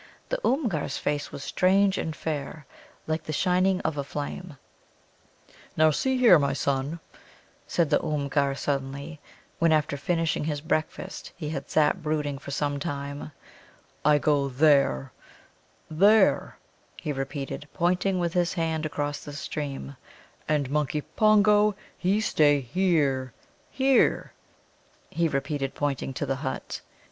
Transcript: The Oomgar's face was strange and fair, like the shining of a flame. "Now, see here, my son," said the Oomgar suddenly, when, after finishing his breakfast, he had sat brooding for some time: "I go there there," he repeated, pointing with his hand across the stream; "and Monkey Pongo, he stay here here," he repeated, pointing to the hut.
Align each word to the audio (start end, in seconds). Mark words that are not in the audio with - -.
The 0.29 0.39
Oomgar's 0.43 0.97
face 0.97 1.31
was 1.31 1.43
strange 1.43 1.99
and 1.99 2.15
fair, 2.15 2.65
like 3.05 3.25
the 3.25 3.31
shining 3.31 3.81
of 3.81 3.97
a 3.99 4.03
flame. 4.03 4.57
"Now, 5.77 5.91
see 5.91 6.17
here, 6.17 6.39
my 6.39 6.53
son," 6.53 6.99
said 7.67 7.91
the 7.91 8.03
Oomgar 8.03 8.55
suddenly, 8.57 9.19
when, 9.59 9.71
after 9.71 9.97
finishing 9.97 10.45
his 10.45 10.59
breakfast, 10.59 11.33
he 11.37 11.49
had 11.49 11.69
sat 11.69 12.01
brooding 12.01 12.39
for 12.39 12.49
some 12.49 12.79
time: 12.79 13.31
"I 14.03 14.17
go 14.17 14.49
there 14.49 15.11
there," 15.87 16.57
he 16.99 17.13
repeated, 17.13 17.67
pointing 17.75 18.17
with 18.17 18.33
his 18.33 18.53
hand 18.55 18.87
across 18.87 19.19
the 19.23 19.33
stream; 19.33 19.97
"and 20.49 20.67
Monkey 20.71 21.01
Pongo, 21.01 21.75
he 21.95 22.21
stay 22.21 22.59
here 22.59 23.33
here," 23.69 24.33
he 25.11 25.27
repeated, 25.27 25.75
pointing 25.75 26.11
to 26.15 26.25
the 26.25 26.37
hut. 26.37 26.81